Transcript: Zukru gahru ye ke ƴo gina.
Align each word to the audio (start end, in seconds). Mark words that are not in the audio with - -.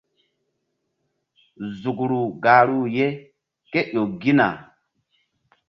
Zukru 1.79 2.21
gahru 2.43 2.81
ye 2.95 3.07
ke 3.71 3.79
ƴo 3.91 4.03
gina. 4.21 4.47